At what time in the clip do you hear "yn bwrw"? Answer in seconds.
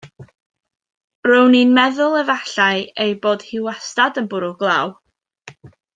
4.23-4.51